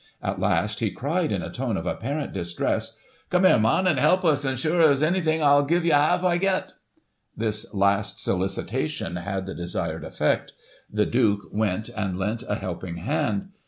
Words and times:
At 0.23 0.39
last, 0.39 0.79
he 0.79 0.89
cried 0.89 1.31
in 1.31 1.43
a 1.43 1.51
tone 1.51 1.77
of 1.77 1.85
apparent 1.85 2.33
distress;' 2.33 2.97
Come 3.29 3.43
here, 3.43 3.59
mun, 3.59 3.85
an' 3.87 3.97
help 3.97 4.25
us, 4.25 4.43
an' 4.43 4.53
as 4.53 4.59
sure 4.59 4.81
as 4.81 5.03
ony 5.03 5.21
thing, 5.21 5.43
I'll 5.43 5.63
give 5.63 5.85
ye 5.85 5.91
half 5.91 6.23
I 6.23 6.37
get.' 6.39 6.73
This 7.37 7.71
last 7.71 8.19
solicitation 8.19 9.17
had 9.17 9.45
the 9.45 9.53
desired 9.53 10.03
effect 10.03 10.53
The 10.91 11.05
Duke 11.05 11.41
went 11.51 11.89
and 11.89 12.17
lent 12.17 12.41
a 12.49 12.55
helping 12.55 12.97
hand. 12.97 13.49